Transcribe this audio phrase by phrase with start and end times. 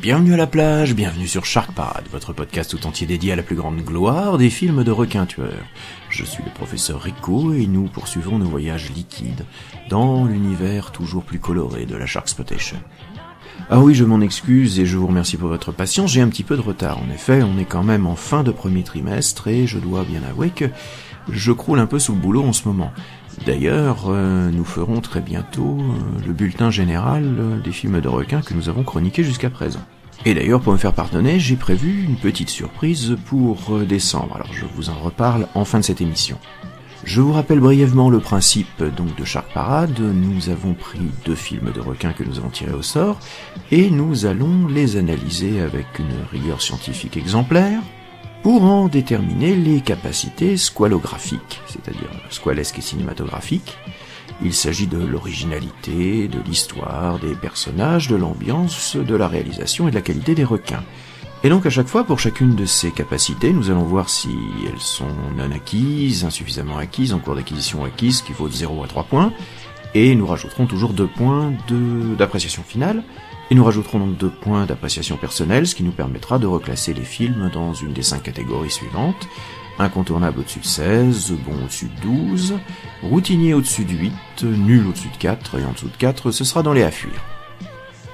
[0.00, 3.42] Bienvenue à la plage, bienvenue sur Shark Parade, votre podcast tout entier dédié à la
[3.42, 5.66] plus grande gloire des films de requins tueurs.
[6.08, 9.44] Je suis le professeur Rico et nous poursuivons nos voyages liquides
[9.90, 12.76] dans l'univers toujours plus coloré de la Shark Spotation.
[13.70, 16.44] Ah oui, je m'en excuse et je vous remercie pour votre patience, j'ai un petit
[16.44, 16.98] peu de retard.
[17.02, 20.22] En effet, on est quand même en fin de premier trimestre et je dois bien
[20.22, 20.66] avouer que
[21.28, 22.92] je croule un peu sous le boulot en ce moment.
[23.46, 28.42] D'ailleurs, euh, nous ferons très bientôt euh, le bulletin général euh, des films de requins
[28.42, 29.80] que nous avons chroniqués jusqu'à présent.
[30.24, 34.64] Et d'ailleurs, pour me faire pardonner, j'ai prévu une petite surprise pour décembre, alors je
[34.74, 36.38] vous en reparle en fin de cette émission.
[37.04, 39.98] Je vous rappelle brièvement le principe donc de Shark Parade.
[40.00, 43.20] Nous avons pris deux films de requins que nous avons tirés au sort
[43.70, 47.80] et nous allons les analyser avec une rigueur scientifique exemplaire
[48.42, 53.76] pour en déterminer les capacités squalographiques, c'est-à-dire squalesques et cinématographiques.
[54.42, 59.96] Il s'agit de l'originalité, de l'histoire, des personnages, de l'ambiance, de la réalisation et de
[59.96, 60.84] la qualité des requins.
[61.44, 64.30] Et donc à chaque fois, pour chacune de ces capacités, nous allons voir si
[64.66, 68.88] elles sont non acquises, insuffisamment acquises, en cours d'acquisition acquises, qui vaut de 0 à
[68.88, 69.32] 3 points,
[69.94, 71.52] et nous rajouterons toujours 2 points
[72.18, 73.02] d'appréciation finale,
[73.50, 77.04] et nous rajouterons donc 2 points d'appréciation personnelle, ce qui nous permettra de reclasser les
[77.04, 79.28] films dans une des 5 catégories suivantes.
[79.80, 82.54] Incontournable au-dessus de 16, bon au-dessus de 12,
[83.04, 86.64] routinier au-dessus de 8, nul au-dessus de 4, et en dessous de 4, ce sera
[86.64, 87.12] dans les à.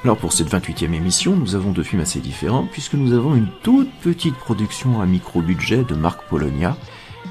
[0.05, 3.49] Alors pour cette 28e émission, nous avons deux films assez différents, puisque nous avons une
[3.63, 6.77] toute petite production à micro-budget de Marc Polonia,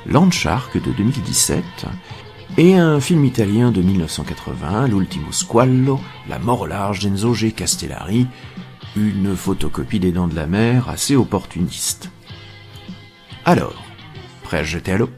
[0.07, 1.63] Landshark de 2017,
[2.57, 5.99] et un film italien de 1980, L'Ultimo Squallo,
[6.29, 7.51] La mort au large d'Enzo G.
[7.51, 8.27] Castellari,
[8.95, 12.11] une photocopie des Dents de la Mer assez opportuniste.
[13.45, 13.83] Alors,
[14.43, 15.09] prêt à jeter à l'eau?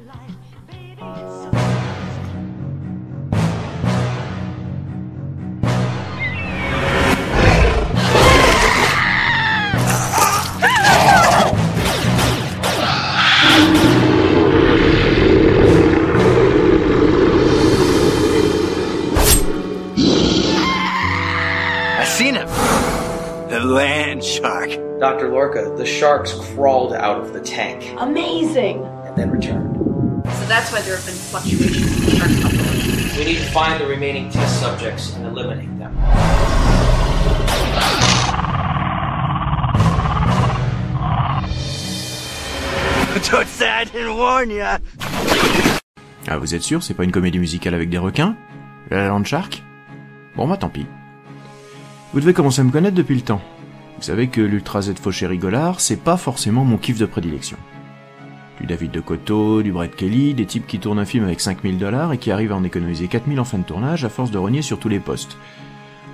[29.15, 29.75] Then returned.
[30.25, 33.17] So that's why there have been fluctuations in the shark population.
[33.17, 35.93] We need to find the remaining test subjects and eliminate them.
[43.31, 44.77] Don't say I didn't warn ya.
[46.27, 48.35] Ah, vous êtes sûr, c'est pas une comédie musicale avec des requins?
[48.89, 49.63] La Land Shark?
[50.35, 50.85] Bon, bah tant pis.
[52.13, 53.41] Vous devez commencer à me connaître depuis le temps.
[53.97, 57.57] Vous savez que l'Ultra Z fauché rigolard, c'est pas forcément mon kiff de prédilection.
[58.59, 61.77] Du David de Coteau, du Brett Kelly, des types qui tournent un film avec 5000
[61.77, 64.37] dollars et qui arrivent à en économiser 4000 en fin de tournage à force de
[64.37, 65.37] rogner sur tous les postes.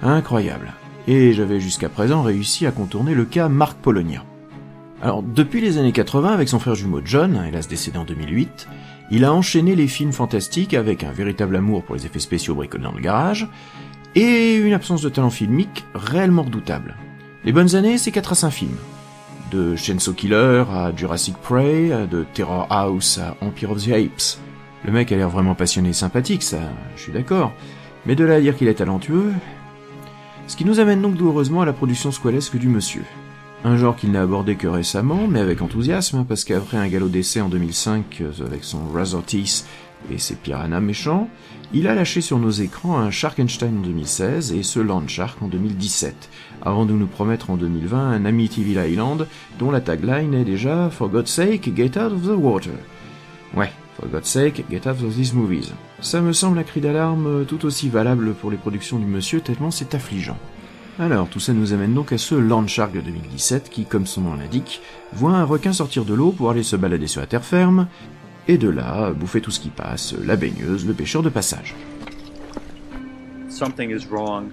[0.02, 0.74] Incroyable.
[1.08, 4.24] Et j'avais jusqu'à présent réussi à contourner le cas Marc Polonia.
[5.02, 8.68] Alors, depuis les années 80, avec son frère jumeau John, hélas décédé en 2008,
[9.10, 12.84] il a enchaîné les films fantastiques avec un véritable amour pour les effets spéciaux bricolés
[12.84, 13.48] dans le garage,
[14.16, 16.96] et une absence de talent filmique réellement redoutable.
[17.44, 18.78] Les bonnes années, c'est 4 à 5 films.
[19.52, 24.40] De Chainsaw Killer à Jurassic Prey, de Terror House à Empire of the Apes.
[24.86, 26.60] Le mec a l'air vraiment passionné et sympathique, ça,
[26.96, 27.52] je suis d'accord.
[28.06, 29.34] Mais de là à dire qu'il est talentueux...
[30.48, 33.04] Ce qui nous amène donc douloureusement à la production squalesque du monsieur.
[33.64, 37.08] Un genre qu'il n'a abordé que récemment, mais avec enthousiasme, hein, parce qu'après un galop
[37.08, 39.66] d'essai en 2005 euh, avec son Razor Teeth
[40.12, 41.30] et ses piranhas méchants,
[41.74, 45.48] il a lâché sur nos écrans un Sharkenstein en 2016 et ce Land Shark en
[45.48, 46.30] 2017,
[46.62, 51.10] avant de nous promettre en 2020 un Amityville Island dont la tagline est déjà For
[51.10, 52.74] God's sake, get out of the water.
[53.56, 55.72] Ouais, for God's sake, get out of these movies.
[56.02, 59.72] Ça me semble un cri d'alarme tout aussi valable pour les productions du monsieur tellement
[59.72, 60.38] c'est affligeant.
[61.00, 64.22] Alors, tout ça nous amène donc à ce Land Shark de 2017 qui, comme son
[64.22, 64.82] nom l'indique,
[65.14, 67.88] voit un requin sortir de l'eau pour aller se balader sur la terre ferme,
[68.48, 71.76] et de là, bouffer tout ce qui passe, la baigneuse, le pêcheur de passage.
[73.62, 74.52] something is wrong.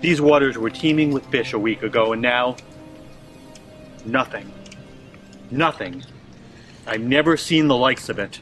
[0.00, 2.56] These waters were teeming with fish a week ago, and now.
[4.06, 4.50] Nothing.
[5.50, 6.02] Nothing.
[6.86, 8.40] I've never seen the likes of it.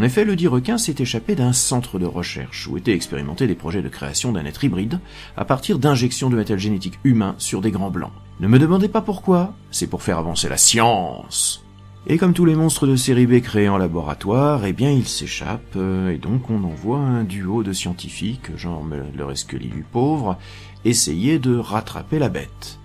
[0.00, 3.54] En effet, le dit requin s'est échappé d'un centre de recherche où étaient expérimentés des
[3.54, 4.98] projets de création d'un être hybride
[5.36, 8.14] à partir d'injections de matériel génétique humain sur des grands blancs.
[8.40, 11.62] Ne me demandez pas pourquoi, c'est pour faire avancer la science.
[12.06, 15.76] Et comme tous les monstres de série B créés en laboratoire, eh bien ils s'échappent,
[15.76, 20.38] euh, et donc on envoie un duo de scientifiques, genre le Scully du pauvre,
[20.86, 22.79] essayer de rattraper la bête.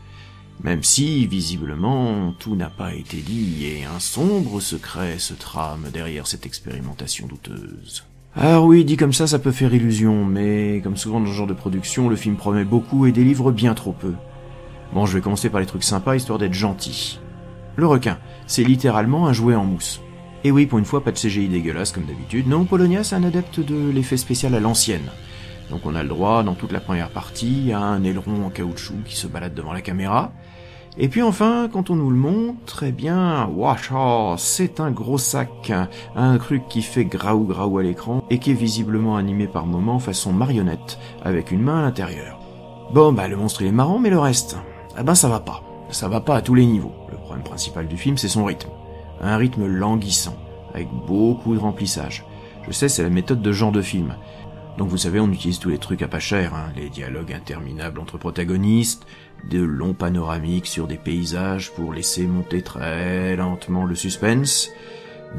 [0.64, 6.28] Même si, visiblement, tout n'a pas été dit et un sombre secret se trame derrière
[6.28, 8.04] cette expérimentation douteuse.
[8.36, 11.48] Alors oui, dit comme ça, ça peut faire illusion, mais comme souvent dans ce genre
[11.48, 14.14] de production, le film promet beaucoup et délivre bien trop peu.
[14.94, 17.20] Bon, je vais commencer par les trucs sympas, histoire d'être gentil.
[17.76, 18.18] Le requin,
[18.48, 20.02] c'est littéralement un jouet en mousse.
[20.44, 22.48] Et oui, pour une fois, pas de CGI dégueulasse comme d'habitude.
[22.48, 25.10] Non, Polonia, c'est un adepte de l'effet spécial à l'ancienne.
[25.70, 29.04] Donc on a le droit, dans toute la première partie, à un aileron en caoutchouc
[29.06, 30.32] qui se balade devant la caméra.
[30.98, 35.18] Et puis enfin, quand on nous le montre, eh bien, waouh, oh, c'est un gros
[35.18, 35.74] sac,
[36.16, 40.00] un truc qui fait graou graou à l'écran et qui est visiblement animé par moments
[40.00, 42.40] façon marionnette, avec une main à l'intérieur.
[42.94, 44.58] Bon, bah le monstre il est marrant, mais le reste,
[44.96, 45.64] ah ben ça va pas.
[45.90, 46.94] Ça va pas à tous les niveaux.
[47.12, 48.70] Le problème principal du film, c'est son rythme.
[49.20, 50.36] Un rythme languissant,
[50.74, 52.26] avec beaucoup de remplissage.
[52.68, 54.16] Je sais, c'est la méthode de genre de film.
[54.78, 56.72] Donc vous savez, on utilise tous les trucs à pas cher, hein.
[56.76, 59.08] les dialogues interminables entre protagonistes,
[59.50, 64.70] de longs panoramiques sur des paysages pour laisser monter très lentement le suspense,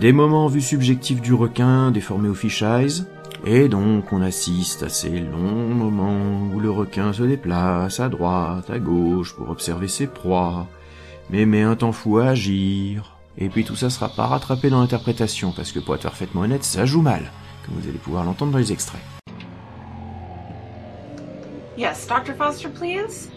[0.01, 3.05] des moments vus subjectifs du requin déformés au fish eyes,
[3.45, 8.71] et donc on assiste à ces longs moments où le requin se déplace à droite,
[8.71, 10.67] à gauche pour observer ses proies,
[11.29, 13.17] mais met un temps fou à agir.
[13.39, 16.65] Et puis tout ça sera pas rattrapé dans l'interprétation, parce que pour être parfaitement honnête,
[16.65, 17.31] ça joue mal,
[17.65, 19.16] comme vous allez pouvoir l'entendre dans les extraits.
[21.77, 22.35] Yes, Dr.
[22.35, 23.31] Foster, please.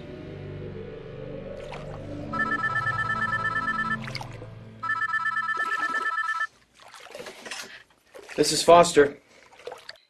[8.35, 9.17] This is Foster.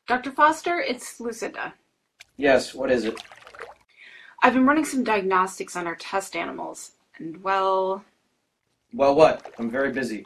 [0.08, 0.32] Dr.
[0.32, 1.74] Foster, it's Lucinda.
[2.38, 3.16] Yes, what is it?
[4.44, 8.04] I've been running some diagnostics on our test animals, and well,
[8.94, 9.54] Well, what?
[9.60, 10.26] I'm very busy.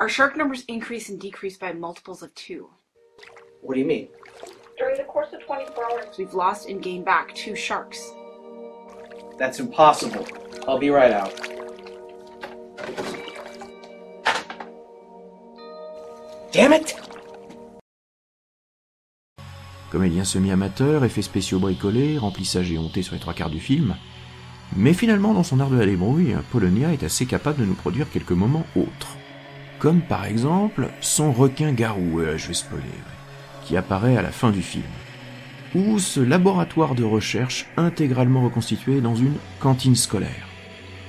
[0.00, 2.70] our shark numbers increase and decrease by multiples of two.
[3.60, 4.08] What do you mean?
[4.82, 8.00] During the course of 24 hours, we've lost and gained back two sharks.
[9.38, 10.26] That's impossible.
[10.66, 11.32] I'll be right out.
[16.50, 16.96] Damn it!
[19.92, 23.94] Comédien semi-amateur, effets spéciaux bricolés, remplissage éhonté sur les trois quarts du film.
[24.76, 28.10] Mais finalement, dans son art de la débrouille, Polonia est assez capable de nous produire
[28.10, 29.16] quelques moments autres.
[29.78, 33.21] Comme par exemple son requin-garou, euh, je vais spoiler, ouais,
[33.76, 34.84] apparaît à la fin du film.
[35.74, 40.48] Ou ce laboratoire de recherche intégralement reconstitué dans une cantine scolaire.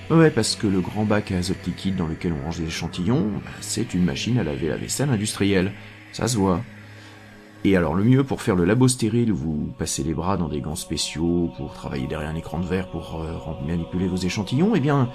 [0.10, 3.32] Ouais, parce que le grand bac à azote liquide dans lequel on range les échantillons,
[3.44, 5.74] bah, c'est une machine à laver la vaisselle industrielle.
[6.12, 6.62] Ça se voit.
[7.66, 10.60] Et alors le mieux pour faire le labo stérile vous passez les bras dans des
[10.60, 14.82] gants spéciaux pour travailler derrière un écran de verre pour euh, manipuler vos échantillons, eh
[14.82, 15.10] bien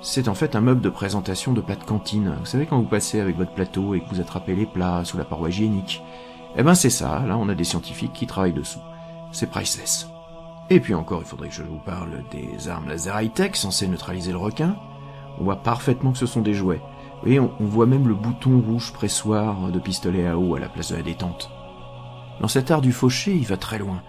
[0.00, 2.34] c'est en fait un meuble de présentation de plat de cantine.
[2.38, 5.18] Vous savez quand vous passez avec votre plateau et que vous attrapez les plats sous
[5.18, 6.02] la paroi hygiénique
[6.56, 8.80] Eh ben c'est ça, là on a des scientifiques qui travaillent dessous.
[9.32, 10.08] C'est priceless.
[10.70, 14.32] Et puis encore, il faudrait que je vous parle des armes laser high-tech censées neutraliser
[14.32, 14.76] le requin.
[15.38, 16.80] On voit parfaitement que ce sont des jouets.
[17.24, 20.68] Vous on, on voit même le bouton rouge pressoir de pistolet à eau à la
[20.68, 21.50] place de la détente.
[22.40, 24.02] Dans cet art du fauché, il va très loin.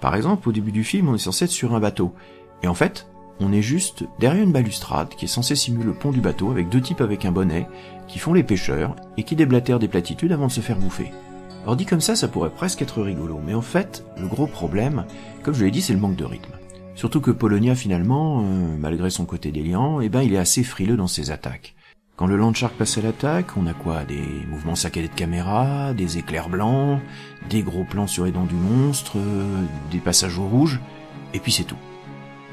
[0.00, 2.14] Par exemple, au début du film, on est censé être sur un bateau.
[2.62, 3.08] Et en fait,
[3.40, 6.68] on est juste derrière une balustrade qui est censée simuler le pont du bateau avec
[6.68, 7.66] deux types avec un bonnet
[8.06, 11.10] qui font les pêcheurs et qui déblatèrent des platitudes avant de se faire bouffer.
[11.64, 15.06] Alors dit comme ça, ça pourrait presque être rigolo, mais en fait, le gros problème,
[15.42, 16.52] comme je l'ai dit, c'est le manque de rythme.
[16.94, 20.98] Surtout que Polonia, finalement, euh, malgré son côté déliant, eh ben, il est assez frileux
[20.98, 21.74] dans ses attaques.
[22.16, 24.04] Quand le Landshark passe à l'attaque, on a quoi?
[24.04, 27.00] Des mouvements saccadés de caméra, des éclairs blancs,
[27.48, 30.80] des gros plans sur les dents du monstre, euh, des passages au rouge,
[31.32, 31.78] et puis c'est tout.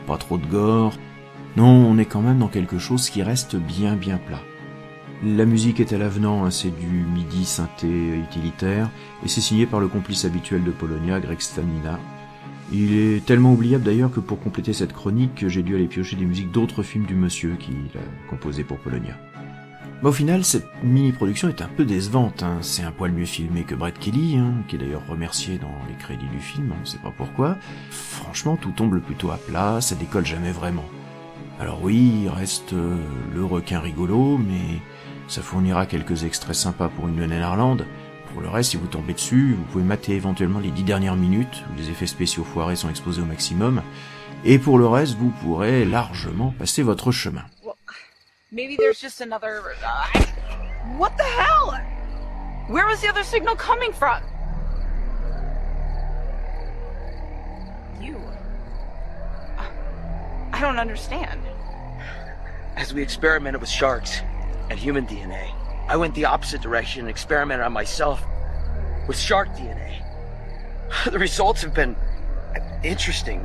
[0.08, 0.94] Pas trop de gore.
[1.58, 4.40] Non, on est quand même dans quelque chose qui reste bien bien plat.
[5.24, 8.90] La musique est à l'avenant, hein, c'est du midi synthé utilitaire,
[9.24, 12.00] et c'est signé par le complice habituel de Polonia, Greg Stamina.
[12.72, 16.26] Il est tellement oubliable d'ailleurs que pour compléter cette chronique, j'ai dû aller piocher des
[16.26, 19.16] musiques d'autres films du monsieur qu'il a composé pour Polonia.
[20.02, 22.42] Mais au final, cette mini-production est un peu décevante.
[22.42, 22.58] Hein.
[22.62, 25.96] C'est un poil mieux filmé que Brett Kelly, hein, qui est d'ailleurs remercié dans les
[26.00, 27.58] crédits du film, on ne sait pas pourquoi.
[27.92, 30.86] Franchement, tout tombe plutôt à plat, ça décolle jamais vraiment.
[31.60, 32.98] Alors oui, il reste euh,
[33.36, 34.80] le requin rigolo, mais
[35.32, 37.86] ça fournira quelques extraits sympas pour une Lionel Arland.
[38.34, 41.64] Pour le reste, si vous tombez dessus, vous pouvez mater éventuellement les dix dernières minutes,
[41.72, 43.82] où les effets spéciaux foirés sont exposés au maximum.
[44.44, 47.44] Et pour le reste, vous pourrez largement passer votre chemin.
[48.52, 49.62] Maybe there's just another.
[49.82, 50.20] Uh,
[50.98, 51.80] what the hell?
[52.68, 54.22] Where was the other signal coming from?
[58.02, 58.18] You.
[60.52, 61.40] I don't understand.
[62.76, 64.22] As we experimented with sharks
[64.72, 65.54] and human DNA,
[65.90, 68.24] I went the opposite direction and experimented on myself
[69.06, 69.98] with shark DNA.
[71.12, 71.96] The results have been
[72.82, 73.40] interesting.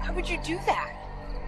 [0.00, 0.94] Why would you do that?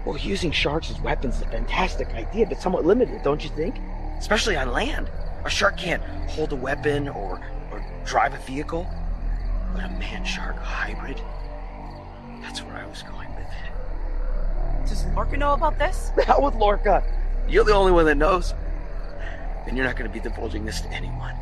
[0.04, 3.76] Well, using sharks as weapons is a fantastic idea, but somewhat limited, don't you think?
[4.18, 5.10] Especially on land.
[5.44, 8.86] A shark can't hold a weapon or, or drive a vehicle.
[9.74, 11.20] But a man-shark hybrid,
[12.42, 13.83] that's where I was going with it.
[14.88, 16.12] Does Lorca know about this?
[16.16, 17.02] The hell with Lorca!
[17.48, 18.54] You're the only one that knows.
[19.66, 21.34] And you're not going to be divulging this to anyone.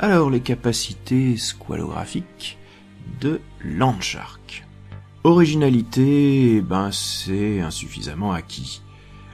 [0.00, 2.56] Alors, les capacités squalographiques
[3.20, 4.64] de Landshark.
[5.24, 8.80] Originalité, eh ben, c'est insuffisamment acquis.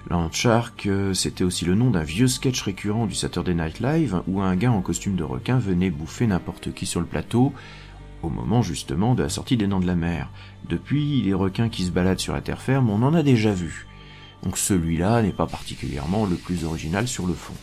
[0.09, 4.41] Landshark, euh, c'était aussi le nom d'un vieux sketch récurrent du Saturday Night Live où
[4.41, 7.53] un gars en costume de requin venait bouffer n'importe qui sur le plateau,
[8.23, 10.31] au moment justement de la sortie des Dents de la Mer.
[10.71, 13.87] Depuis, les requins qui se baladent sur la terre ferme, on en a déjà vu.
[14.43, 17.55] Donc celui-là n'est pas particulièrement le plus original sur le fond.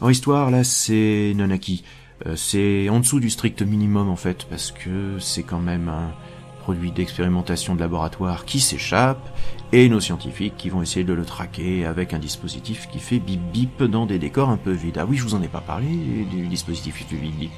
[0.00, 1.82] En histoire, là, c'est non acquis.
[2.26, 6.12] Euh, c'est en dessous du strict minimum en fait, parce que c'est quand même un
[6.62, 9.36] produit d'expérimentation de laboratoire qui s'échappe,
[9.72, 13.40] et nos scientifiques qui vont essayer de le traquer avec un dispositif qui fait bip
[13.52, 14.98] bip dans des décors un peu vides.
[14.98, 15.86] Ah oui, je vous en ai pas parlé
[16.30, 17.50] du dispositif fait bip bip,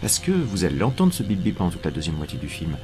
[0.00, 2.76] parce que vous allez l'entendre ce bip bip pendant toute la deuxième moitié du film,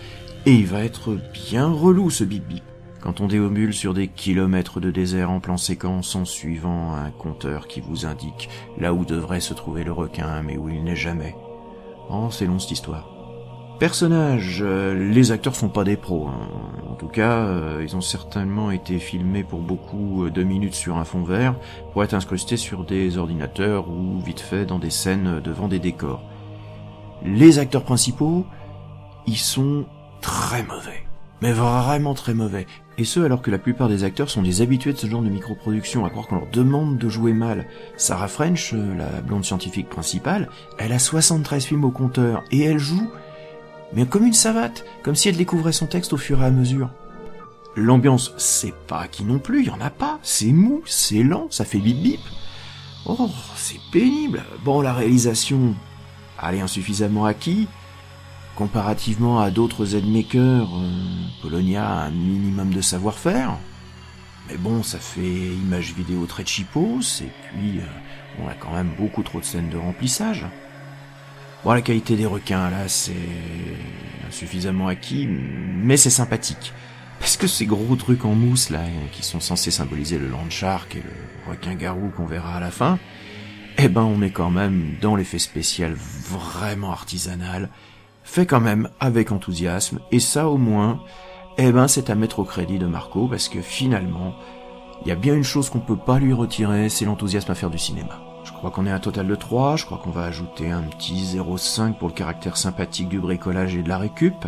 [0.47, 2.63] et il va être bien relou ce bip bip.
[3.03, 7.67] Quand on déambule sur des kilomètres de désert en plan séquence en suivant un compteur
[7.67, 11.35] qui vous indique là où devrait se trouver le requin mais où il n'est jamais.
[12.11, 13.09] Oh, c'est long cette histoire.
[13.79, 16.29] Personnages, euh, les acteurs sont pas des pros.
[16.29, 16.49] hein.
[16.91, 20.99] En tout cas, euh, ils ont certainement été filmés pour beaucoup euh, de minutes sur
[20.99, 21.55] un fond vert
[21.95, 26.23] pour être incrustés sur des ordinateurs ou vite fait dans des scènes devant des décors.
[27.25, 28.45] Les acteurs principaux,
[29.27, 29.87] ils sont
[30.21, 31.10] très mauvais.
[31.41, 32.67] Mais vraiment très mauvais.
[32.99, 35.31] Et ce, alors que la plupart des acteurs sont des habitués de ce genre de
[35.31, 37.67] microproduction, à croire qu'on leur demande de jouer mal.
[37.97, 42.79] Sarah French, euh, la blonde scientifique principale, elle a 73 films au compteur, et elle
[42.79, 43.11] joue,
[43.95, 46.91] mais comme une savate, comme si elle découvrait son texte au fur et à mesure.
[47.75, 51.65] L'ambiance, c'est pas qui non plus, y en a pas, c'est mou, c'est lent, ça
[51.65, 52.21] fait bip bip.
[53.07, 54.43] Oh, c'est pénible.
[54.63, 55.75] Bon, la réalisation,
[56.43, 57.67] elle est insuffisamment acquis.
[58.61, 60.91] Comparativement à d'autres Z-makers, euh,
[61.41, 63.57] Polonia a un minimum de savoir-faire.
[64.47, 68.91] Mais bon, ça fait image vidéo très cheapos, et puis euh, on a quand même
[68.99, 70.45] beaucoup trop de scènes de remplissage.
[71.65, 73.15] Bon, la qualité des requins, là, c'est
[74.29, 76.75] insuffisamment acquis, mais c'est sympathique.
[77.19, 80.97] Parce que ces gros trucs en mousse, là, qui sont censés symboliser le land shark
[80.97, 82.99] et le requin-garou qu'on verra à la fin,
[83.79, 87.71] eh ben, on est quand même dans l'effet spécial vraiment artisanal,
[88.23, 91.01] fait quand même avec enthousiasme, et ça au moins,
[91.59, 94.35] eh ben c'est à mettre au crédit de Marco, parce que finalement,
[95.03, 97.71] il y a bien une chose qu'on peut pas lui retirer, c'est l'enthousiasme à faire
[97.71, 98.21] du cinéma.
[98.45, 100.83] Je crois qu'on est à un total de 3, je crois qu'on va ajouter un
[100.83, 104.47] petit 0,5 pour le caractère sympathique du bricolage et de la récup.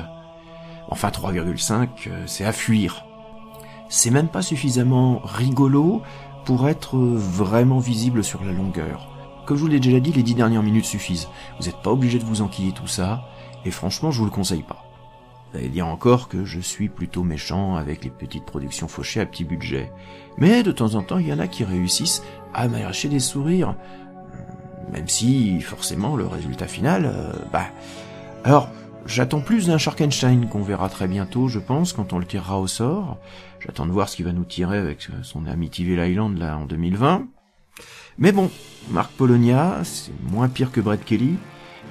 [0.88, 3.04] Enfin 3,5, euh, c'est à fuir.
[3.88, 6.02] C'est même pas suffisamment rigolo
[6.44, 9.08] pour être vraiment visible sur la longueur.
[9.46, 11.28] Comme je vous l'ai déjà dit, les 10 dernières minutes suffisent.
[11.58, 13.24] Vous n'êtes pas obligé de vous enquiller tout ça,
[13.64, 14.84] et franchement, je vous le conseille pas.
[15.52, 19.26] Vous allez dire encore que je suis plutôt méchant avec les petites productions fauchées à
[19.26, 19.92] petit budget.
[20.38, 22.22] Mais de temps en temps, il y en a qui réussissent
[22.54, 23.74] à m'arracher des sourires.
[24.92, 27.66] Même si, forcément, le résultat final, euh, bah...
[28.44, 28.70] Alors,
[29.06, 32.66] j'attends plus d'un Sharkenstein qu'on verra très bientôt, je pense, quand on le tirera au
[32.66, 33.18] sort.
[33.60, 37.26] J'attends de voir ce qu'il va nous tirer avec son Amityville Island, là, en 2020.
[38.18, 38.50] Mais bon,
[38.90, 41.36] Marc Polonia, c'est moins pire que Brett Kelly,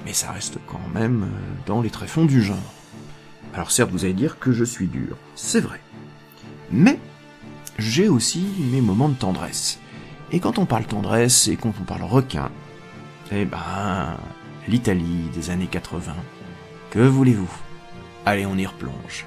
[0.04, 2.56] mais ça reste quand même euh, dans les tréfonds du genre.
[3.54, 5.80] Alors certes, vous allez dire que je suis dur, c'est vrai.
[6.70, 6.98] Mais
[7.78, 9.78] j'ai aussi mes moments de tendresse.
[10.30, 12.50] Et quand on parle tendresse et quand on parle requin,
[13.30, 14.16] eh ben,
[14.68, 16.14] l'Italie des années 80.
[16.90, 17.50] Que voulez-vous?
[18.24, 19.26] Allez, on y replonge.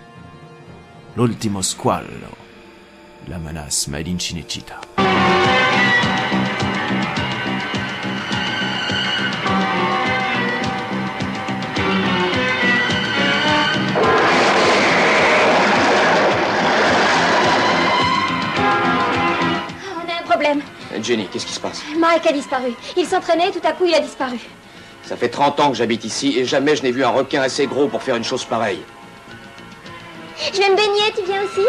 [1.18, 2.08] L'ultimo squallo.
[3.28, 4.85] La menace made in Cinecittà.
[21.06, 22.74] Jenny, qu'est-ce qui se passe Mike a disparu.
[22.98, 24.40] Il s'entraînait, tout à coup, il a disparu.
[25.04, 27.68] Ça fait 30 ans que j'habite ici et jamais je n'ai vu un requin assez
[27.68, 28.82] gros pour faire une chose pareille.
[30.52, 31.62] Je vais me baigner, tu viens aussi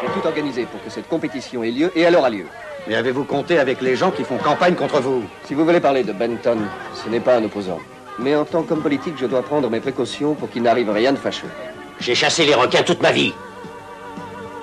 [0.00, 2.46] J'ai tout organisé pour que cette compétition ait lieu et elle aura lieu.
[2.90, 6.02] Mais avez-vous compté avec les gens qui font campagne contre vous Si vous voulez parler
[6.02, 6.58] de Benton,
[6.92, 7.78] ce n'est pas un opposant.
[8.18, 11.16] Mais en tant qu'homme politique, je dois prendre mes précautions pour qu'il n'arrive rien de
[11.16, 11.46] fâcheux.
[12.00, 13.32] J'ai chassé les requins toute ma vie.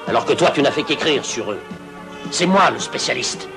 [0.09, 1.59] Alors que toi, tu n'as fait qu'écrire sur eux.
[2.29, 3.47] C'est moi le spécialiste.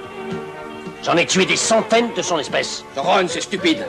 [1.02, 2.84] J'en ai tué des centaines de son espèce.
[2.96, 3.84] Ron, c'est stupide.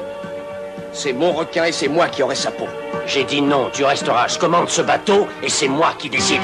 [0.94, 2.68] C'est mon requin et c'est moi qui aurai sa peau.
[3.06, 4.30] J'ai dit non, tu resteras.
[4.30, 6.42] Je commande ce bateau et c'est moi qui décide.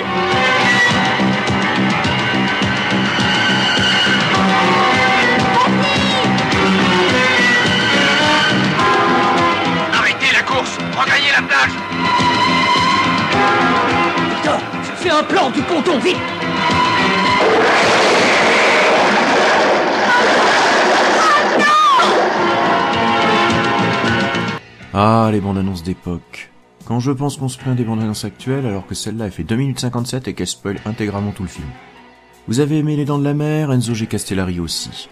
[11.37, 11.71] La plage
[14.29, 14.59] Victor,
[14.95, 16.17] fais un plan du ponton, vite
[24.93, 26.49] Ah, les bandes annonces d'époque.
[26.85, 29.43] Quand je pense qu'on se plaint des bandes annonces actuelles alors que celle-là elle fait
[29.43, 31.67] 2 minutes 57 et qu'elle spoil intégralement tout le film.
[32.47, 34.07] Vous avez aimé Les Dents de la Mer, Enzo G.
[34.07, 35.09] Castellari aussi.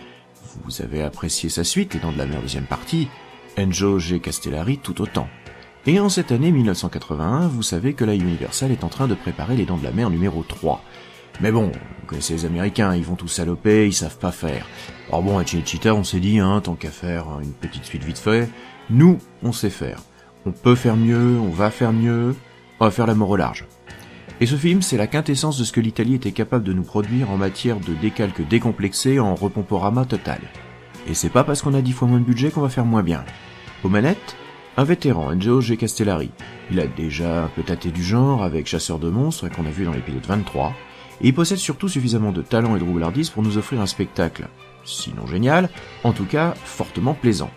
[0.64, 3.10] Vous avez apprécié sa suite, Les Dents de la Mer deuxième partie,
[3.58, 4.20] Enzo G.
[4.20, 5.28] Castellari tout autant.
[5.88, 9.56] Et en cette année 1981, vous savez que la Universal est en train de préparer
[9.56, 10.82] Les Dents de la Mer numéro 3.
[11.42, 14.66] Mais bon, vous connaissez les Américains, ils vont tout saloper, ils savent pas faire.
[15.10, 18.18] Alors bon, à Cheetah, on s'est dit, hein, tant qu'à faire une petite suite vite
[18.18, 18.50] fait,
[18.90, 20.00] nous, on sait faire.
[20.48, 22.36] On peut faire mieux, on va faire mieux,
[22.80, 23.68] on va faire la mort au large.
[24.42, 27.30] Et ce film, c'est la quintessence de ce que l'Italie était capable de nous produire
[27.30, 30.40] en matière de décalque décomplexé en repomporama total.
[31.08, 33.04] Et c'est pas parce qu'on a dix fois moins de budget qu'on va faire moins
[33.04, 33.24] bien.
[33.84, 34.36] Aux manettes,
[34.78, 35.78] un vétéran, Enzo G.
[35.78, 36.32] Castellari.
[36.72, 39.86] Il a déjà un peu tâté du genre avec Chasseur de monstres qu'on a vu
[39.86, 40.74] dans l'épisode 23,
[41.22, 44.48] et il possède surtout suffisamment de talent et de roublardise pour nous offrir un spectacle,
[44.84, 45.70] sinon génial,
[46.04, 47.52] en tout cas fortement plaisant.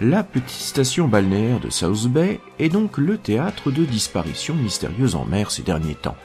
[0.00, 5.26] La petite station balnéaire de South Bay est donc le théâtre de disparitions mystérieuses en
[5.26, 6.16] mer ces derniers temps.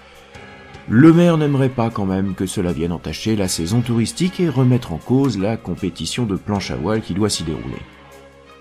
[0.87, 4.93] Le maire n'aimerait pas quand même que cela vienne entacher la saison touristique et remettre
[4.93, 7.81] en cause la compétition de planche à voile qui doit s'y dérouler.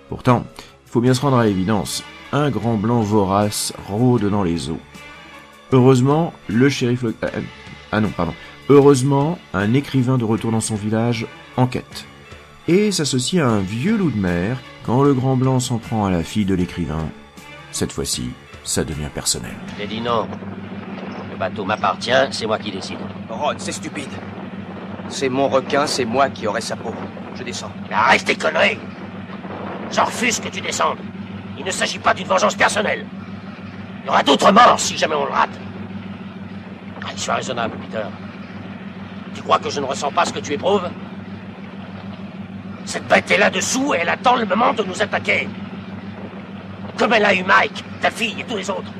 [0.08, 0.44] Pourtant,
[0.86, 4.80] faut bien se rendre à l'évidence, un grand blanc vorace rôde dans les eaux.
[5.72, 7.02] Heureusement, le shérif...
[7.02, 7.14] Le...
[7.22, 7.40] euh,
[7.92, 8.34] ah non, pardon.
[8.68, 12.04] Heureusement, un écrivain de retour dans son village enquête.
[12.68, 16.10] Et s'associe à un vieux loup de mer quand le grand blanc s'en prend à
[16.10, 17.08] la fille de l'écrivain.
[17.70, 18.30] Cette fois-ci,
[18.64, 19.54] ça devient personnel.
[19.78, 20.26] J'ai dit non.
[21.30, 22.98] Le bateau m'appartient, c'est moi qui décide.
[23.28, 24.10] Ron, c'est stupide.
[25.08, 26.92] C'est mon requin, c'est moi qui aurai sa peau.
[27.36, 27.70] Je descends.
[27.88, 28.78] Mais arrête tes conneries
[29.90, 30.98] J'en refuse que tu descendes.
[31.58, 33.06] Il ne s'agit pas d'une vengeance personnelle.
[34.02, 35.50] Il y aura d'autres morts si jamais on le rate.
[37.08, 38.04] Allez, sois raisonnable, Peter.
[39.34, 40.88] Tu crois que je ne ressens pas ce que tu éprouves?
[42.84, 45.48] Cette bête est là-dessous et elle attend le moment de nous attaquer.
[46.96, 48.92] Comme elle a eu Mike, ta fille et tous les autres.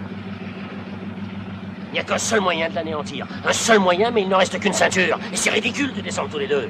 [1.88, 3.26] Il n'y a qu'un seul moyen de l'anéantir.
[3.44, 5.18] Un seul moyen, mais il ne reste qu'une ceinture.
[5.32, 6.68] Et c'est ridicule de descendre tous les deux.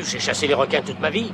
[0.00, 1.32] J'ai chassé les requins toute ma vie.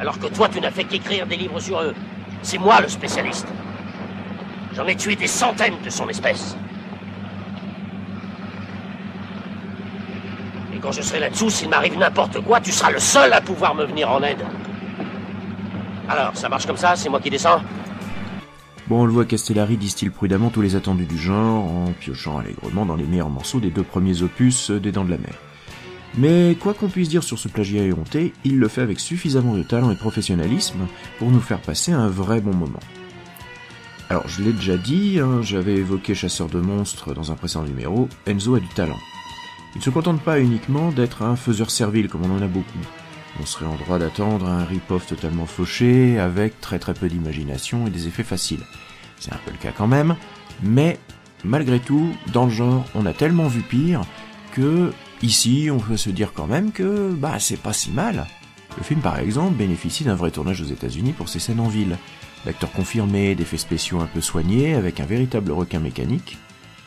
[0.00, 1.94] Alors que toi, tu n'as fait qu'écrire des livres sur eux.
[2.42, 3.46] C'est moi le spécialiste.
[4.74, 6.56] J'en ai tué des centaines de son espèce.
[10.74, 13.74] Et quand je serai là-dessous, s'il m'arrive n'importe quoi, tu seras le seul à pouvoir
[13.74, 14.44] me venir en aide.
[16.08, 17.62] Alors, ça marche comme ça C'est moi qui descends
[18.88, 22.84] Bon, on le voit, Castellari distille prudemment tous les attendus du genre, en piochant allègrement
[22.84, 25.34] dans les meilleurs morceaux des deux premiers opus des Dents de la Mer.
[26.18, 29.62] Mais quoi qu'on puisse dire sur ce plagiat éhonté, il le fait avec suffisamment de
[29.62, 30.86] talent et de professionnalisme
[31.18, 32.80] pour nous faire passer un vrai bon moment.
[34.10, 38.10] Alors, je l'ai déjà dit, hein, j'avais évoqué Chasseur de monstres dans un précédent numéro,
[38.26, 38.98] Enzo a du talent.
[39.74, 42.78] Il ne se contente pas uniquement d'être un faiseur servile comme on en a beaucoup.
[43.40, 47.90] On serait en droit d'attendre un rip-off totalement fauché, avec très très peu d'imagination et
[47.90, 48.64] des effets faciles.
[49.18, 50.16] C'est un peu le cas quand même,
[50.62, 50.98] mais
[51.42, 54.02] malgré tout, dans le genre, on a tellement vu pire
[54.52, 54.92] que
[55.22, 58.26] ici, on peut se dire quand même que bah c'est pas si mal.
[58.76, 61.98] Le film par exemple bénéficie d'un vrai tournage aux États-Unis pour ses scènes en ville.
[62.44, 66.38] D'acteurs confirmés, d'effets spéciaux un peu soignés, avec un véritable requin mécanique.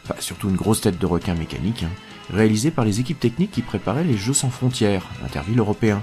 [0.03, 1.91] Enfin, surtout une grosse tête de requin mécanique, hein,
[2.29, 6.01] réalisée par les équipes techniques qui préparaient les Jeux sans frontières, l'interville européen.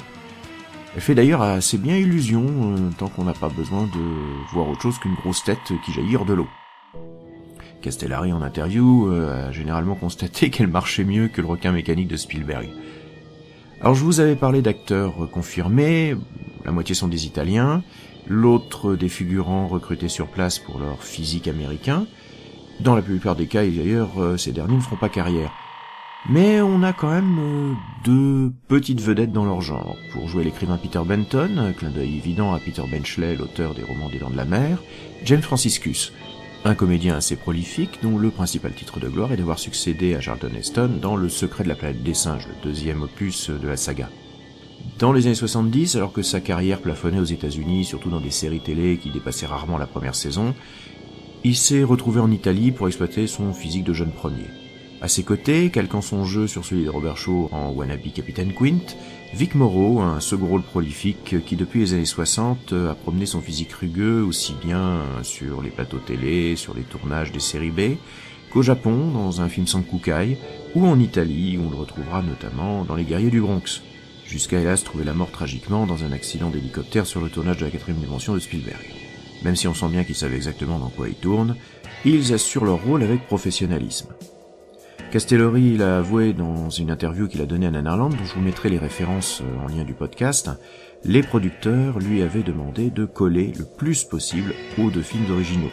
[0.95, 4.83] Elle fait d'ailleurs assez bien illusion, euh, tant qu'on n'a pas besoin de voir autre
[4.83, 6.49] chose qu'une grosse tête qui jaillit hors de l'eau.
[7.83, 12.16] Castellari en interview euh, a généralement constaté qu'elle marchait mieux que le requin mécanique de
[12.16, 12.71] Spielberg.
[13.83, 16.16] Alors je vous avais parlé d'acteurs confirmés,
[16.64, 17.83] la moitié sont des Italiens,
[18.27, 22.07] l'autre des figurants recrutés sur place pour leur physique américain.
[22.81, 25.53] Dans la plupart des cas, d'ailleurs, euh, ces derniers ne feront pas carrière.
[26.29, 27.73] Mais on a quand même euh,
[28.05, 29.97] deux petites vedettes dans leur genre.
[30.12, 34.21] Pour jouer l'écrivain Peter Benton, clin d'œil évident à Peter Benchley, l'auteur des romans des
[34.21, 34.79] Dents de la Mer,
[35.25, 36.12] James Franciscus,
[36.64, 40.53] un comédien assez prolifique dont le principal titre de gloire est d'avoir succédé à Charlton
[40.57, 44.09] Heston dans Le secret de la planète des singes, le deuxième opus de la saga.
[44.98, 48.61] Dans les années 70, alors que sa carrière plafonnait aux États-Unis, surtout dans des séries
[48.61, 50.55] télé qui dépassaient rarement la première saison,
[51.42, 54.46] il s'est retrouvé en Italie pour exploiter son physique de jeune premier.
[55.01, 58.94] À ses côtés, calquant son jeu sur celui de Robert Shaw en Wannabe Captain Quint,
[59.35, 63.73] Vic Morrow, un second rôle prolifique qui depuis les années 60 a promené son physique
[63.73, 67.97] rugueux aussi bien sur les plateaux télé, sur les tournages des séries B,
[68.51, 70.37] qu'au Japon dans un film sans Kukai,
[70.75, 73.81] ou en Italie où on le retrouvera notamment dans Les Guerriers du Bronx,
[74.27, 77.71] jusqu'à hélas trouver la mort tragiquement dans un accident d'hélicoptère sur le tournage de la
[77.71, 78.85] quatrième dimension de Spielberg.
[79.45, 81.57] Même si on sent bien qu'ils savent exactement dans quoi ils tournent,
[82.05, 84.12] ils assurent leur rôle avec professionnalisme.
[85.12, 88.70] Castellori l'a avoué dans une interview qu'il a donnée à Nanarland, dont je vous mettrai
[88.70, 90.48] les références euh, en lien du podcast,
[91.05, 95.70] les producteurs lui avaient demandé de coller le plus possible aux deux films originaux.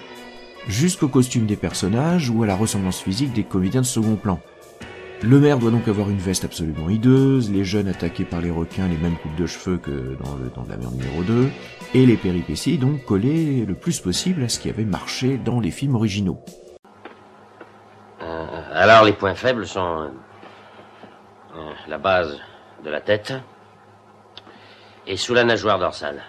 [0.67, 4.41] Jusqu'au costume des personnages ou à la ressemblance physique des comédiens de second plan.
[5.23, 8.89] Le maire doit donc avoir une veste absolument hideuse, les jeunes attaqués par les requins
[8.89, 11.47] les mêmes coupes de cheveux que dans le de la mer numéro 2,
[11.93, 15.71] et les péripéties donc collées le plus possible à ce qui avait marché dans les
[15.71, 16.39] films originaux.
[18.81, 20.09] Alors, les points faibles sont
[21.53, 22.39] euh, la base
[22.81, 23.33] de la tête
[25.05, 26.23] et sous la nageoire dorsale.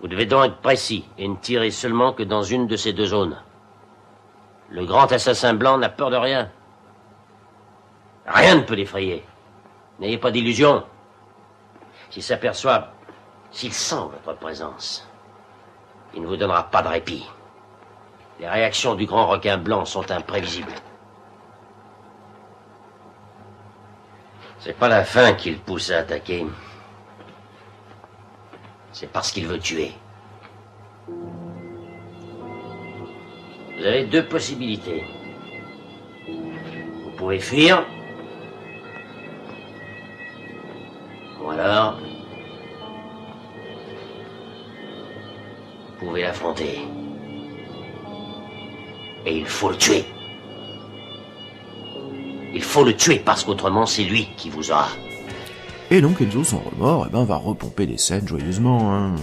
[0.00, 3.08] Vous devez donc être précis et ne tirer seulement que dans une de ces deux
[3.08, 3.36] zones.
[4.70, 6.50] Le grand assassin blanc n'a peur de rien.
[8.26, 9.22] Rien ne peut l'effrayer.
[9.98, 10.84] N'ayez pas d'illusion.
[12.08, 12.92] S'il s'aperçoit,
[13.50, 15.06] s'il sent votre présence,
[16.14, 17.26] il ne vous donnera pas de répit.
[18.40, 20.72] Les réactions du grand requin blanc sont imprévisibles.
[24.60, 26.44] C'est pas la faim qui le pousse à attaquer.
[28.92, 29.92] C'est parce qu'il veut tuer.
[33.76, 35.04] Vous avez deux possibilités.
[36.26, 37.86] Vous pouvez fuir.
[41.40, 42.00] Ou alors...
[45.86, 46.80] Vous pouvez l'affronter.
[49.24, 50.04] Et il faut le tuer.
[52.58, 54.88] Il faut le tuer parce qu'autrement c'est lui qui vous aura.
[55.92, 58.92] Et donc Enzo sans remords, eh ben, va repomper des scènes joyeusement.
[58.92, 59.14] Hein.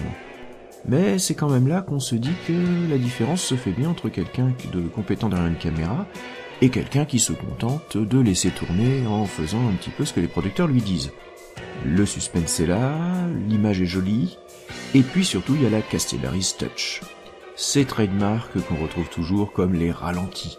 [0.88, 2.54] Mais c'est quand même là qu'on se dit que
[2.90, 6.06] la différence se fait bien entre quelqu'un de compétent derrière une caméra
[6.62, 10.22] et quelqu'un qui se contente de laisser tourner en faisant un petit peu ce que
[10.22, 11.12] les producteurs lui disent.
[11.84, 12.96] Le suspense est là,
[13.50, 14.38] l'image est jolie,
[14.94, 17.02] et puis surtout il y a la Castellaris Touch.
[17.58, 20.58] Ces trademarks qu'on retrouve toujours comme les ralentis.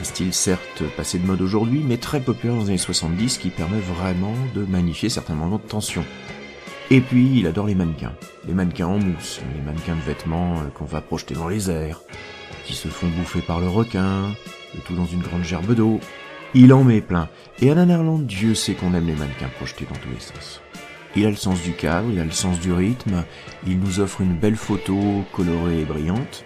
[0.00, 3.50] Un style certes passé de mode aujourd'hui, mais très populaire dans les années 70 qui
[3.50, 6.04] permet vraiment de magnifier certains moments de tension.
[6.90, 8.12] Et puis, il adore les mannequins.
[8.46, 12.00] Les mannequins en mousse, les mannequins de vêtements euh, qu'on va projeter dans les airs,
[12.66, 14.34] qui se font bouffer par le requin,
[14.74, 16.00] le tout dans une grande gerbe d'eau.
[16.54, 17.28] Il en met plein.
[17.60, 20.60] Et à Nanarland, Dieu sait qu'on aime les mannequins projetés dans tous les sens.
[21.16, 23.24] Il a le sens du cadre, il a le sens du rythme,
[23.66, 26.44] il nous offre une belle photo colorée et brillante,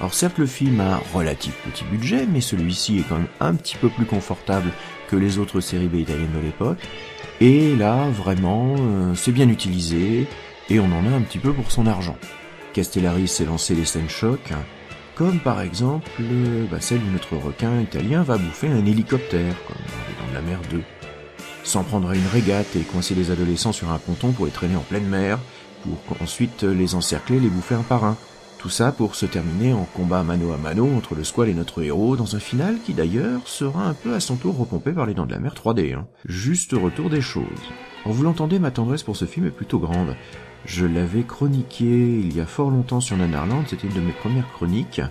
[0.00, 3.54] alors certes le film a un relatif petit budget, mais celui-ci est quand même un
[3.54, 4.70] petit peu plus confortable
[5.08, 6.78] que les autres séries B italiennes de l'époque.
[7.40, 10.28] Et là, vraiment, euh, c'est bien utilisé,
[10.70, 12.16] et on en a un petit peu pour son argent.
[12.72, 14.52] Castellari s'est lancé les scènes choc,
[15.16, 16.08] comme par exemple
[16.70, 20.80] bah, celle où notre requin italien va bouffer un hélicoptère, comme dans la mer 2.
[21.64, 24.80] S'en prendre une régate et coincer les adolescents sur un ponton pour les traîner en
[24.80, 25.38] pleine mer,
[25.82, 28.16] pour ensuite les encercler, les bouffer un par un.
[28.58, 31.80] Tout ça pour se terminer en combat mano à mano entre le squal et notre
[31.80, 35.14] héros, dans un final qui d'ailleurs sera un peu à son tour repompé par les
[35.14, 35.94] dents de la mer 3D.
[35.94, 36.08] Hein.
[36.24, 37.44] Juste retour des choses.
[38.04, 40.16] En vous l'entendez, ma tendresse pour ce film est plutôt grande.
[40.64, 41.84] Je l'avais chroniqué
[42.18, 45.02] il y a fort longtemps sur Nanarland, c'était une de mes premières chroniques,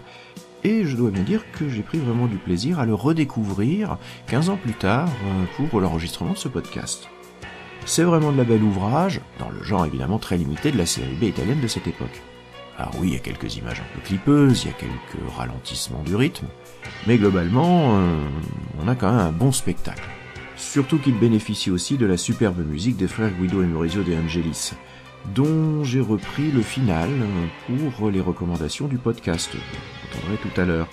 [0.66, 4.50] et je dois bien dire que j'ai pris vraiment du plaisir à le redécouvrir 15
[4.50, 7.08] ans plus tard euh, pour l'enregistrement de ce podcast.
[7.86, 11.16] C'est vraiment de la belle ouvrage, dans le genre évidemment très limité de la série
[11.16, 12.22] B italienne de cette époque.
[12.78, 16.04] Alors oui, il y a quelques images un peu clipeuses, il y a quelques ralentissements
[16.04, 16.46] du rythme,
[17.08, 18.20] mais globalement, euh,
[18.84, 20.04] on a quand même un bon spectacle.
[20.58, 24.74] Surtout qu'il bénéficie aussi de la superbe musique des frères Guido et Maurizio De Angelis,
[25.34, 27.10] dont j'ai repris le final
[27.68, 30.88] pour les recommandations du podcast, vous entendrez tout à l'heure.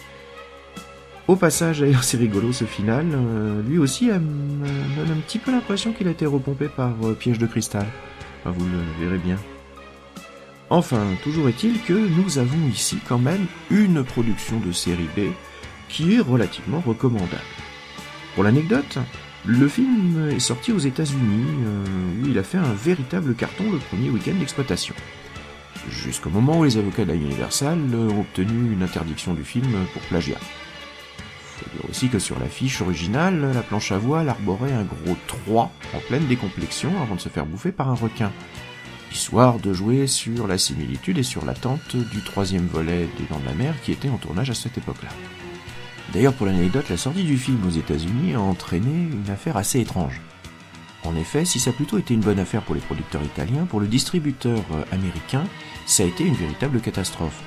[1.28, 3.06] Au passage, d'ailleurs, c'est rigolo ce final.
[3.12, 6.92] euh, lui aussi elle me donne un petit peu l'impression qu'il a été repompé par
[7.02, 7.86] euh, Piège de cristal.
[8.40, 9.36] Enfin, vous le verrez bien.
[10.70, 15.32] Enfin, toujours est-il que nous avons ici quand même une production de série B
[15.88, 17.42] qui est relativement recommandable.
[18.34, 18.98] Pour l'anecdote,
[19.44, 21.84] le film est sorti aux États-Unis, euh,
[22.22, 24.94] où il a fait un véritable carton le premier week-end d'exploitation.
[25.90, 30.00] Jusqu'au moment où les avocats de la Universal ont obtenu une interdiction du film pour
[30.02, 30.38] plagiat.
[31.58, 35.70] Faut dire aussi que sur l'affiche originale, la planche à voile arborait un gros 3
[35.94, 38.32] en pleine décomplexion avant de se faire bouffer par un requin.
[39.14, 43.46] Histoire de jouer sur la similitude et sur l'attente du troisième volet des Dents de
[43.46, 45.10] la Mer qui était en tournage à cette époque-là.
[46.12, 50.20] D'ailleurs, pour l'anecdote, la sortie du film aux États-Unis a entraîné une affaire assez étrange.
[51.04, 53.78] En effet, si ça a plutôt été une bonne affaire pour les producteurs italiens, pour
[53.78, 55.44] le distributeur euh, américain,
[55.86, 57.40] ça a été une véritable catastrophe.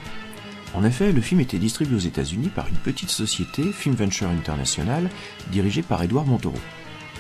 [0.73, 5.09] En effet, le film était distribué aux États-Unis par une petite société, Film Venture International,
[5.51, 6.59] dirigée par Edouard Montoro.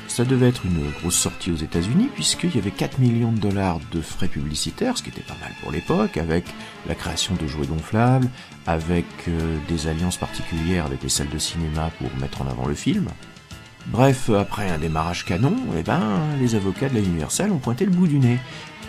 [0.07, 3.79] Ça devait être une grosse sortie aux États-Unis puisqu'il y avait 4 millions de dollars
[3.91, 6.45] de frais publicitaires, ce qui était pas mal pour l'époque, avec
[6.87, 8.29] la création de jouets gonflables,
[8.65, 12.73] avec euh, des alliances particulières avec les salles de cinéma pour mettre en avant le
[12.73, 13.07] film.
[13.87, 17.91] Bref, après un démarrage canon, eh ben, les avocats de la Universal ont pointé le
[17.91, 18.39] bout du nez.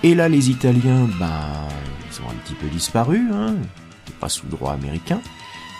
[0.02, 1.68] Et là, les Italiens, ben,
[2.10, 3.54] ils ont un petit peu disparu, hein,
[4.18, 5.20] pas sous droit américain.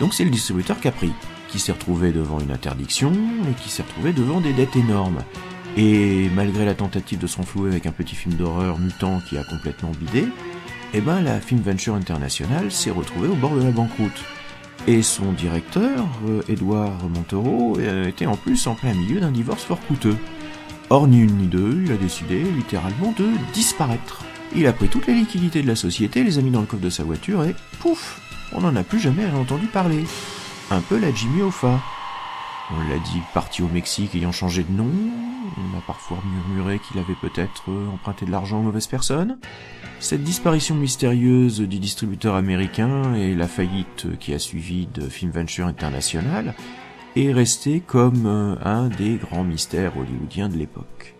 [0.00, 1.12] Donc c'est le distributeur Capri
[1.48, 3.12] qui s'est retrouvé devant une interdiction
[3.50, 5.24] et qui s'est retrouvé devant des dettes énormes.
[5.76, 9.92] Et malgré la tentative de s'enflouer avec un petit film d'horreur mutant qui a complètement
[9.98, 10.26] bidé,
[10.94, 14.24] eh ben la Film Venture International s'est retrouvée au bord de la banqueroute.
[14.86, 19.64] Et son directeur, euh, Edouard Montero, euh, était en plus en plein milieu d'un divorce
[19.64, 20.16] fort coûteux.
[20.90, 24.24] Or, ni une ni deux, il a décidé littéralement de disparaître.
[24.56, 26.82] Il a pris toutes les liquidités de la société, les a mis dans le coffre
[26.82, 28.20] de sa voiture et pouf,
[28.52, 30.04] on n'en a plus jamais entendu parler.
[30.70, 31.80] Un peu la Jimmy Hoffa.
[32.70, 34.90] On l'a dit parti au Mexique ayant changé de nom,
[35.56, 39.38] on a parfois murmuré qu'il avait peut-être euh, emprunté de l'argent aux mauvaises personnes.
[39.98, 45.66] Cette disparition mystérieuse du distributeur américain et la faillite qui a suivi de Film Venture
[45.66, 46.54] International
[47.16, 51.14] est restée comme euh, un des grands mystères hollywoodiens de l'époque.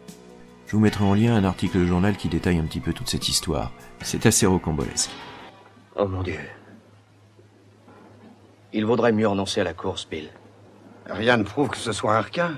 [0.67, 3.09] Je vous mettrai en lien un article de journal qui détaille un petit peu toute
[3.09, 3.73] cette histoire.
[4.03, 5.11] C'est assez rocambolesque.
[5.97, 6.39] Oh mon dieu.
[8.73, 10.29] Il vaudrait mieux renoncer à la course, Bill.
[11.09, 12.53] Rien ne prouve que ce soit un requin.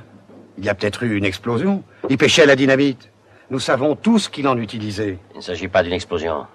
[0.58, 1.84] Il y a peut-être eu une explosion.
[2.08, 3.10] Il pêchait la dynamite.
[3.50, 5.18] Nous savons tous qu'il en utilisait.
[5.34, 6.46] Il ne s'agit pas d'une explosion.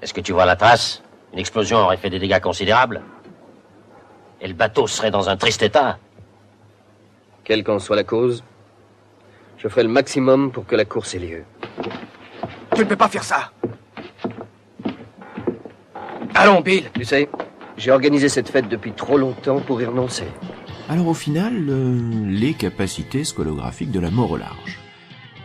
[0.00, 1.02] Est-ce que tu vois la trace?
[1.32, 3.02] Une explosion aurait fait des dégâts considérables.
[4.40, 5.98] Et le bateau serait dans un triste état.
[7.44, 8.42] Quelle qu'en soit la cause,
[9.58, 11.44] je ferai le maximum pour que la course ait lieu.
[12.74, 13.52] Tu ne peux pas faire ça.
[16.34, 16.90] Allons, Bill.
[16.94, 17.28] Tu sais,
[17.76, 20.24] j'ai organisé cette fête depuis trop longtemps pour y renoncer.
[20.88, 24.78] Alors au final, euh, les capacités scolographiques de la mort au large.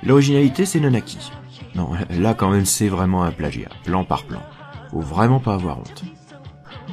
[0.03, 1.31] L'originalité, c'est non acquis.
[1.75, 4.41] Non, là quand même, c'est vraiment un plagiat, plan par plan.
[4.89, 6.03] Faut vraiment pas avoir honte.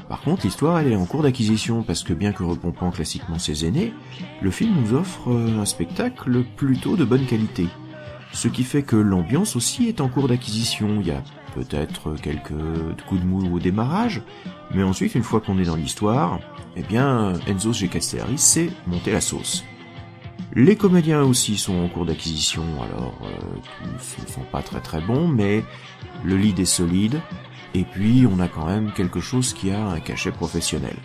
[0.09, 3.65] Par contre, l'histoire, elle est en cours d'acquisition, parce que bien que repompant classiquement ses
[3.65, 3.95] aînés,
[4.43, 7.67] le film nous offre euh, un spectacle plutôt de bonne qualité.
[8.33, 10.99] Ce qui fait que l'ambiance aussi est en cours d'acquisition.
[11.01, 11.23] Il y a
[11.57, 12.53] peut-être quelques
[13.09, 14.23] coups de mou au démarrage,
[14.75, 16.39] mais ensuite, une fois qu'on est dans l'histoire,
[16.77, 17.89] eh bien, Enzo G.
[17.89, 19.65] Castellari sait monter la sauce.
[20.53, 23.29] Les comédiens aussi sont en cours d'acquisition, alors euh,
[23.83, 25.65] tous ne sont pas très très bons, mais
[26.25, 27.21] le lead est solide,
[27.75, 30.97] et puis on a quand même quelque chose qui a un cachet professionnel.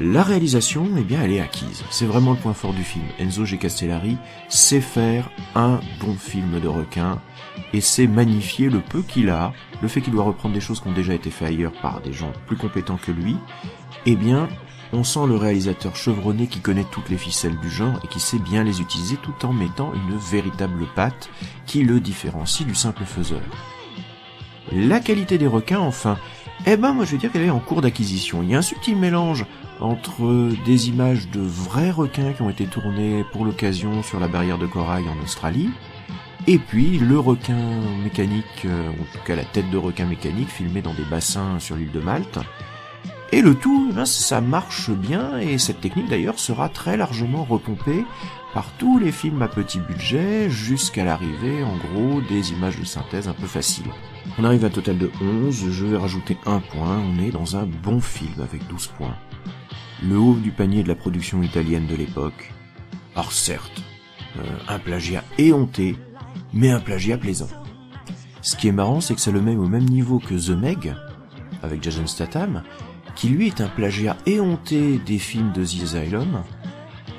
[0.00, 1.82] La réalisation, eh bien, elle est acquise.
[1.90, 3.04] C'est vraiment le point fort du film.
[3.18, 3.58] Enzo G.
[3.58, 4.16] Castellari
[4.48, 7.20] sait faire un bon film de requin
[7.72, 10.88] et sait magnifier le peu qu'il a, le fait qu'il doit reprendre des choses qui
[10.88, 13.36] ont déjà été faites ailleurs par des gens plus compétents que lui.
[14.06, 14.48] Eh bien,
[14.92, 18.38] on sent le réalisateur chevronné qui connaît toutes les ficelles du genre et qui sait
[18.38, 21.28] bien les utiliser tout en mettant une véritable patte
[21.66, 23.42] qui le différencie du simple faiseur.
[24.72, 26.18] La qualité des requins, enfin,
[26.66, 28.42] eh ben moi je veux dire qu'elle est en cours d'acquisition.
[28.42, 29.46] Il y a un subtil mélange
[29.80, 34.58] entre des images de vrais requins qui ont été tournés pour l'occasion sur la barrière
[34.58, 35.70] de corail en Australie,
[36.46, 37.58] et puis le requin
[38.02, 41.76] mécanique, euh, en tout cas la tête de requin mécanique filmée dans des bassins sur
[41.76, 42.38] l'île de Malte.
[43.30, 47.44] Et le tout, eh ben, ça marche bien, et cette technique d'ailleurs sera très largement
[47.44, 48.06] repompée
[48.54, 53.28] par tous les films à petit budget, jusqu'à l'arrivée en gros des images de synthèse
[53.28, 53.92] un peu faciles.
[54.38, 57.56] On arrive à un total de 11, je vais rajouter un point, on est dans
[57.56, 59.16] un bon film avec 12 points.
[60.02, 62.52] Le haut du panier de la production italienne de l'époque.
[63.16, 63.82] Or certes,
[64.36, 65.96] euh, un plagiat éhonté,
[66.52, 67.48] mais un plagiat plaisant.
[68.40, 70.94] Ce qui est marrant, c'est que ça le met au même niveau que The Meg,
[71.64, 72.62] avec Jason Statham,
[73.16, 76.42] qui lui est un plagiat éhonté des films de The Asylum,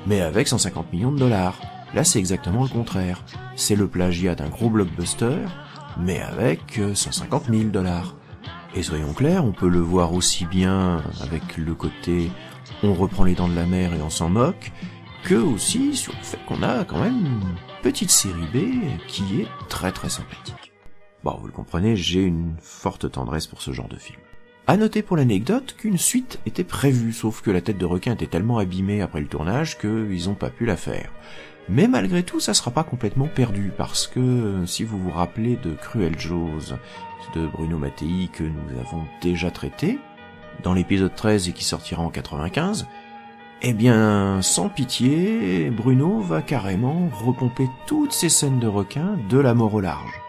[0.06, 1.60] mais avec 150 millions de dollars.
[1.92, 3.22] Là, c'est exactement le contraire.
[3.56, 5.36] C'est le plagiat d'un gros blockbuster,
[5.98, 8.14] mais avec 150 000 dollars.
[8.74, 12.30] Et soyons clairs, on peut le voir aussi bien avec le côté
[12.82, 14.72] on reprend les dents de la mer et on s'en moque,
[15.24, 19.48] que aussi sur le fait qu'on a quand même une petite série B qui est
[19.68, 20.72] très très sympathique.
[21.22, 24.20] Bon, vous le comprenez, j'ai une forte tendresse pour ce genre de film.
[24.66, 28.26] À noter pour l'anecdote qu'une suite était prévue, sauf que la tête de requin était
[28.26, 31.10] tellement abîmée après le tournage qu'ils n'ont pas pu la faire.
[31.68, 35.74] Mais malgré tout, ça sera pas complètement perdu, parce que si vous vous rappelez de
[35.74, 36.74] Cruel Jaws
[37.34, 39.98] de Bruno Mattei que nous avons déjà traité,
[40.62, 42.86] dans l'épisode 13 et qui sortira en 95,
[43.62, 49.52] eh bien, sans pitié, Bruno va carrément repomper toutes ces scènes de requins de la
[49.52, 50.20] mort au large,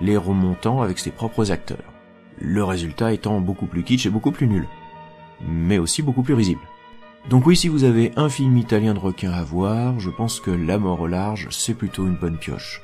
[0.00, 1.92] les remontant avec ses propres acteurs.
[2.38, 4.66] Le résultat étant beaucoup plus kitsch et beaucoup plus nul,
[5.46, 6.62] mais aussi beaucoup plus risible.
[7.28, 10.50] Donc oui, si vous avez un film italien de requins à voir, je pense que
[10.50, 12.82] La mort au large, c'est plutôt une bonne pioche.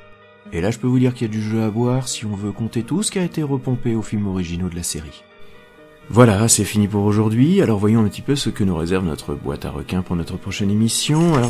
[0.51, 2.35] Et là, je peux vous dire qu'il y a du jeu à voir si on
[2.35, 5.23] veut compter tout ce qui a été repompé aux films originaux de la série.
[6.13, 7.61] Voilà, c'est fini pour aujourd'hui.
[7.61, 10.35] Alors voyons un petit peu ce que nous réserve notre boîte à requins pour notre
[10.35, 11.35] prochaine émission.
[11.35, 11.49] Alors,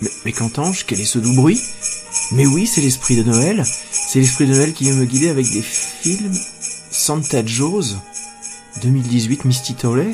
[0.00, 0.84] mais, mais qu'entends-je?
[0.84, 1.60] Quel est ce doux bruit?
[2.30, 3.64] Mais oui, c'est l'esprit de Noël.
[3.90, 6.32] C'est l'esprit de Noël qui vient me guider avec des films.
[6.92, 7.96] Santa Jaws
[8.82, 10.12] 2018 Misty Tolley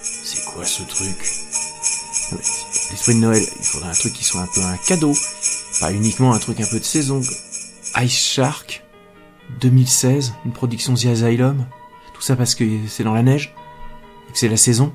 [0.00, 1.18] C'est quoi ce truc?
[2.92, 5.12] L'esprit de Noël, il faudrait un truc qui soit un peu un cadeau.
[5.80, 7.20] Pas uniquement un truc un peu de saison.
[8.00, 8.84] Ice Shark
[9.60, 11.66] 2016, une production The Asylum.
[12.22, 13.52] Tout ça parce que c'est dans la neige
[14.28, 14.92] et que c'est la saison.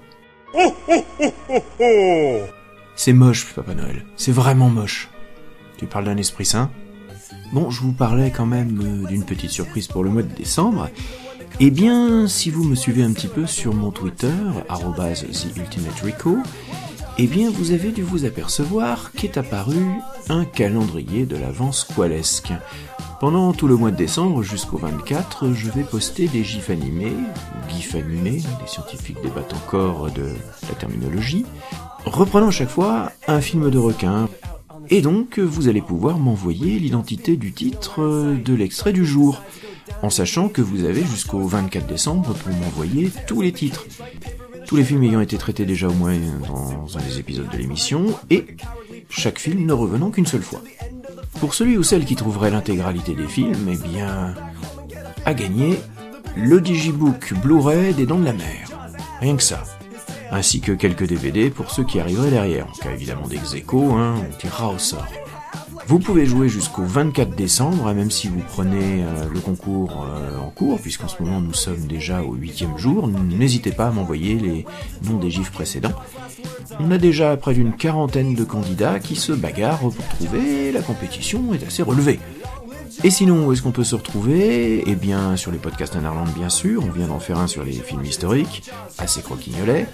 [2.95, 4.05] c'est moche, Papa Noël.
[4.15, 5.09] C'est vraiment moche.
[5.75, 6.71] Tu parles d'un esprit saint
[7.51, 10.89] Bon, je vous parlais quand même euh, d'une petite surprise pour le mois de décembre.
[11.59, 14.31] Eh bien, si vous me suivez un petit peu sur mon Twitter,
[14.69, 16.37] TheUltimateRico,
[17.19, 19.75] eh bien, vous avez dû vous apercevoir qu'est apparu
[20.29, 22.53] un calendrier de l'avance squalesque.
[23.19, 27.13] Pendant tout le mois de décembre jusqu'au 24, je vais poster des gifs animés,
[27.69, 30.27] gifs animés, les scientifiques débattent encore de
[30.69, 31.43] la terminologie,
[32.05, 34.29] reprenant à chaque fois un film de requin.
[34.91, 39.41] Et donc, vous allez pouvoir m'envoyer l'identité du titre de l'extrait du jour,
[40.03, 43.87] en sachant que vous avez jusqu'au 24 décembre pour m'envoyer tous les titres.
[44.67, 48.13] Tous les films ayant été traités déjà au moins dans un des épisodes de l'émission,
[48.29, 48.45] et
[49.09, 50.61] chaque film ne revenant qu'une seule fois.
[51.39, 54.35] Pour celui ou celle qui trouverait l'intégralité des films, eh bien,
[55.25, 55.79] à gagner
[56.35, 58.67] le Digibook Blu-ray des Dents de la Mer.
[59.21, 59.63] Rien que ça.
[60.31, 62.67] Ainsi que quelques DVD pour ceux qui arriveraient derrière.
[62.67, 65.07] En cas évidemment d'ex hein, on tirera au sort.
[65.87, 70.37] Vous pouvez jouer jusqu'au 24 décembre, hein, même si vous prenez euh, le concours euh,
[70.37, 73.07] en cours, puisqu'en ce moment nous sommes déjà au huitième jour.
[73.07, 74.65] N'hésitez pas à m'envoyer les
[75.05, 75.93] noms des gifs précédents.
[76.81, 81.53] On a déjà près d'une quarantaine de candidats qui se bagarrent pour trouver, la compétition
[81.53, 82.19] est assez relevée.
[83.05, 84.83] Et sinon, où est-ce qu'on peut se retrouver?
[84.87, 86.83] Eh bien, sur les podcasts en Irlande, bien sûr.
[86.83, 89.87] On vient d'en faire un sur les films historiques, assez croquignolets.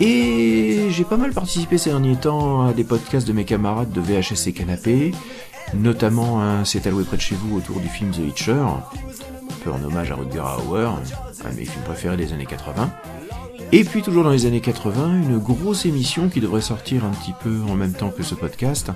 [0.00, 4.00] Et j'ai pas mal participé ces derniers temps à des podcasts de mes camarades de
[4.00, 5.12] VHS et Canapé,
[5.74, 8.82] notamment un C'est alloué près de chez vous autour du film The Hitcher, un
[9.62, 10.90] peu en hommage à Rutger Hauer,
[11.44, 12.90] un de mes films préférés des années 80.
[13.74, 17.32] Et puis toujours dans les années 80, une grosse émission qui devrait sortir un petit
[17.42, 18.90] peu en même temps que ce podcast,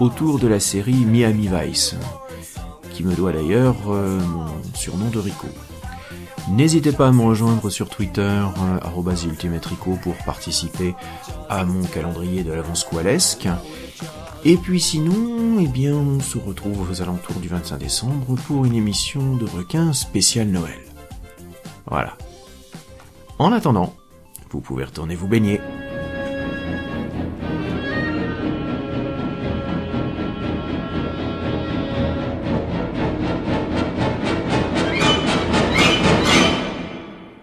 [0.00, 1.94] autour de la série Miami Vice,
[2.92, 5.48] qui me doit d'ailleurs euh, mon surnom de Rico.
[6.48, 10.94] N'hésitez pas à me rejoindre sur Twitter, euh, ultimatrico, pour participer
[11.48, 13.48] à mon calendrier de l'avance squalesque.
[14.44, 18.74] Et puis sinon, eh bien, on se retrouve aux alentours du 25 décembre pour une
[18.74, 20.80] émission de requin spécial Noël.
[21.86, 22.16] Voilà.
[23.38, 23.94] En attendant,
[24.50, 25.60] vous pouvez retourner vous baigner.